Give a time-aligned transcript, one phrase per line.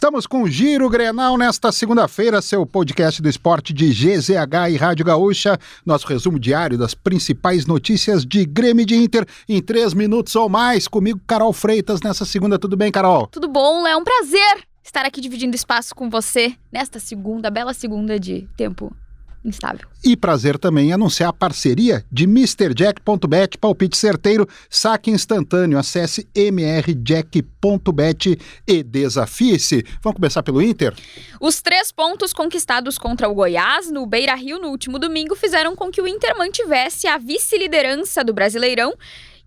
[0.00, 5.04] Estamos com o Giro Grenal nesta segunda-feira, seu podcast do esporte de GZH e Rádio
[5.04, 5.58] Gaúcha.
[5.84, 10.88] Nosso resumo diário das principais notícias de Grêmio de Inter em três minutos ou mais.
[10.88, 12.58] Comigo, Carol Freitas, nessa segunda.
[12.58, 13.26] Tudo bem, Carol?
[13.26, 18.18] Tudo bom, é um prazer estar aqui dividindo espaço com você nesta segunda, bela segunda
[18.18, 18.96] de tempo
[19.44, 19.88] instável.
[20.04, 25.78] E prazer também anunciar a parceria de MrJack.bet, palpite certeiro, saque instantâneo.
[25.78, 29.84] Acesse mrjack.bet e desafie-se.
[30.02, 30.94] Vamos começar pelo Inter?
[31.40, 36.00] Os três pontos conquistados contra o Goiás no Beira-Rio no último domingo fizeram com que
[36.00, 38.94] o Inter mantivesse a vice-liderança do Brasileirão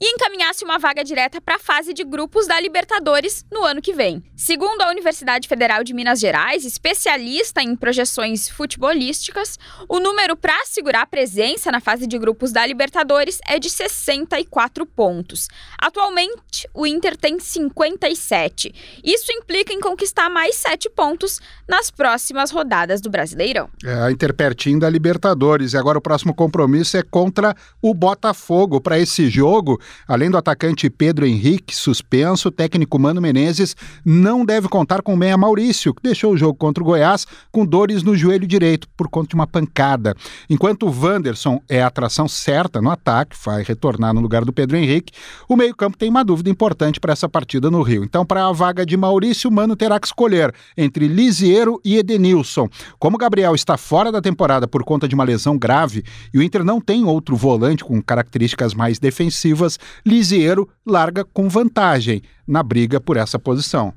[0.04, 3.94] e encaminhasse uma vaga direta para a fase de grupos da Libertadores no ano que
[3.94, 4.22] vem.
[4.36, 11.04] Segundo a Universidade Federal de Minas Gerais, especialista em projeções futebolísticas, o número para assegurar
[11.04, 15.48] a presença na fase de grupos da Libertadores é de 64 pontos.
[15.78, 19.00] Atualmente, o Inter tem 57.
[19.02, 23.70] Isso implica em conquistar mais 7 pontos nas próximas rodadas do Brasileirão.
[23.82, 25.72] É, a Inter pertinho da Libertadores.
[25.72, 28.82] E agora o próximo compromisso é contra o Botafogo.
[28.82, 34.68] Para esse jogo, Além do atacante Pedro Henrique, suspenso, o técnico Mano Menezes não deve
[34.68, 38.16] contar com o meia Maurício, que deixou o jogo contra o Goiás com dores no
[38.16, 40.16] joelho direito por conta de uma pancada.
[40.50, 44.78] Enquanto o Wanderson é a atração certa no ataque, vai retornar no lugar do Pedro
[44.78, 45.14] Henrique,
[45.48, 48.04] o meio-campo tem uma dúvida importante para essa partida no Rio.
[48.04, 52.68] Então, para a vaga de Maurício, Mano terá que escolher entre Lisiero e Edenilson.
[53.00, 56.64] Como Gabriel está fora da temporada por conta de uma lesão grave e o Inter
[56.64, 59.73] não tem outro volante com características mais defensivas,
[60.06, 63.94] Lisiero larga com vantagem na briga por essa posição.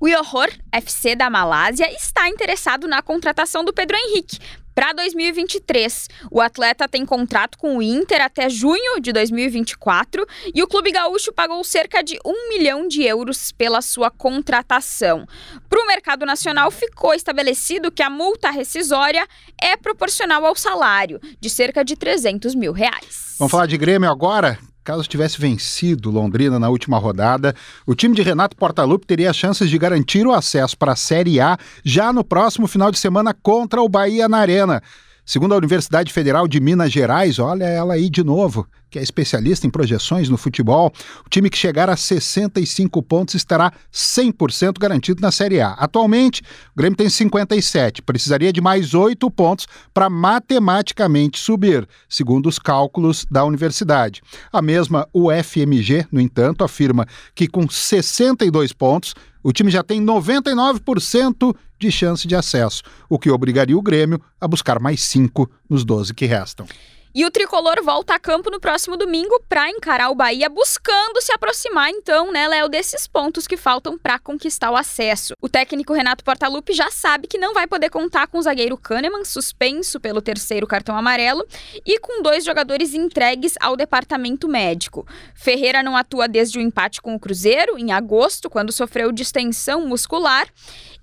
[0.00, 4.38] O Johor FC da Malásia está interessado na contratação do Pedro Henrique,
[4.74, 6.08] para 2023.
[6.30, 11.32] O atleta tem contrato com o Inter até junho de 2024 e o Clube Gaúcho
[11.32, 15.26] pagou cerca de um milhão de euros pela sua contratação.
[15.68, 19.26] Para o mercado nacional, ficou estabelecido que a multa rescisória
[19.60, 23.36] é proporcional ao salário, de cerca de 300 mil reais.
[23.38, 24.58] Vamos falar de Grêmio agora?
[24.84, 27.54] Caso tivesse vencido Londrina na última rodada,
[27.86, 31.56] o time de Renato Portaluppi teria chances de garantir o acesso para a Série A
[31.84, 34.82] já no próximo final de semana contra o Bahia na Arena.
[35.24, 39.66] Segundo a Universidade Federal de Minas Gerais, olha ela aí de novo, que é especialista
[39.66, 40.92] em projeções no futebol,
[41.24, 45.70] o time que chegar a 65 pontos estará 100% garantido na Série A.
[45.70, 52.58] Atualmente, o Grêmio tem 57, precisaria de mais 8 pontos para matematicamente subir, segundo os
[52.58, 54.20] cálculos da universidade.
[54.52, 61.56] A mesma UFMG, no entanto, afirma que com 62 pontos, o time já tem 99%
[61.80, 66.12] de chance de acesso, o que obrigaria o Grêmio a buscar mais cinco nos 12
[66.12, 66.66] que restam.
[67.14, 71.30] E o tricolor volta a campo no próximo domingo para encarar o Bahia, buscando se
[71.30, 75.34] aproximar, então, né, Léo, desses pontos que faltam para conquistar o acesso.
[75.38, 79.26] O técnico Renato Portaluppi já sabe que não vai poder contar com o zagueiro Kahneman,
[79.26, 81.46] suspenso pelo terceiro cartão amarelo,
[81.84, 85.06] e com dois jogadores entregues ao departamento médico.
[85.34, 90.48] Ferreira não atua desde o empate com o Cruzeiro, em agosto, quando sofreu distensão muscular,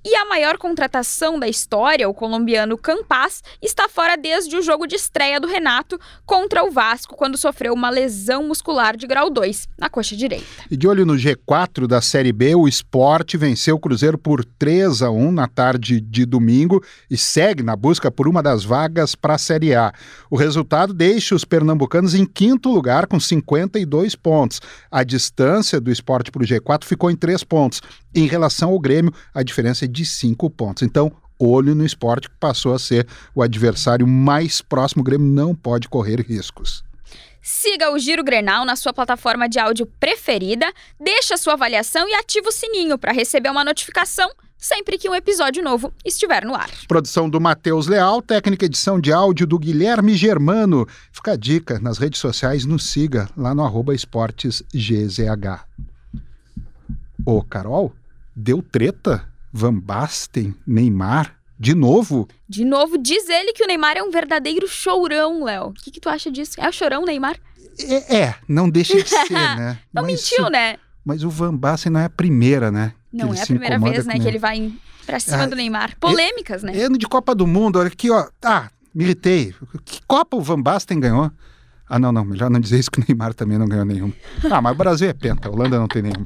[0.04, 4.96] e a maior contratação da história, o colombiano Campas, está fora desde o jogo de
[4.96, 9.90] estreia do Renato contra o Vasco, quando sofreu uma lesão muscular de grau 2 na
[9.90, 10.46] coxa direita.
[10.72, 15.02] E de olho no G4 da Série B, o Sport venceu o Cruzeiro por 3
[15.02, 19.36] a 1 na tarde de domingo e segue na busca por uma das vagas para
[19.36, 19.92] a Série A.
[20.30, 24.62] O resultado deixa os pernambucanos em quinto lugar com 52 pontos.
[24.90, 27.82] A distância do Sport para o G4 ficou em 3 pontos.
[28.16, 30.84] Em relação ao Grêmio, a diferença é de cinco pontos.
[30.84, 35.02] Então, olho no esporte que passou a ser o adversário mais próximo.
[35.02, 36.84] O Grêmio não pode correr riscos.
[37.42, 42.14] Siga o Giro Grenal na sua plataforma de áudio preferida, deixe a sua avaliação e
[42.14, 44.30] ative o sininho para receber uma notificação
[44.60, 46.70] sempre que um episódio novo estiver no ar.
[46.88, 50.86] Produção do Matheus Leal, técnica edição de áudio do Guilherme Germano.
[51.14, 55.22] Fica a dica, nas redes sociais nos siga lá no arroba esportesgzh.
[57.26, 57.94] Ô, Carol,
[58.36, 59.26] deu treta?
[59.52, 62.28] Van Basten, Neymar, de novo?
[62.48, 65.68] De novo, diz ele que o Neymar é um verdadeiro chorão, Léo.
[65.68, 66.60] O que, que, tu acha disso?
[66.60, 67.38] É o chorão, Neymar?
[67.80, 69.80] É, é não deixa de ser, né?
[69.94, 70.78] não mas, mentiu, né?
[71.04, 72.94] Mas o Van Basten não é a primeira, né?
[73.12, 74.72] Não é a primeira vez, né, que ele vai
[75.06, 75.98] pra cima ah, do Neymar.
[76.00, 76.84] Polêmicas, é, né?
[76.84, 78.28] Ano de Copa do Mundo, olha aqui, ó.
[78.44, 79.54] Ah, me irritei.
[79.84, 81.32] Que Copa o Van Basten ganhou?
[81.90, 84.14] Ah, não, não, melhor não dizer isso que o Neymar também não ganhou nenhum.
[84.50, 86.26] Ah, mas o Brasil é penta, a Holanda não tem nenhum.